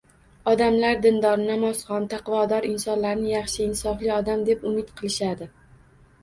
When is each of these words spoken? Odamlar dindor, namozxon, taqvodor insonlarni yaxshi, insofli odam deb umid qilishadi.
Odamlar 0.51 1.01
dindor, 1.01 1.43
namozxon, 1.49 2.07
taqvodor 2.13 2.67
insonlarni 2.71 3.29
yaxshi, 3.35 3.61
insofli 3.73 4.11
odam 4.17 4.47
deb 4.49 4.67
umid 4.71 4.91
qilishadi. 4.97 5.51